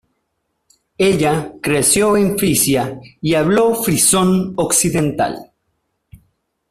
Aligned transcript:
Ella 0.97 1.53
creció 1.61 2.17
en 2.17 2.35
Frisia 2.35 2.99
y 3.21 3.35
habló 3.35 3.75
frisón 3.75 4.53
occidental. 4.55 5.51